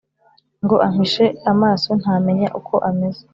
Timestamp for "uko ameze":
2.59-3.23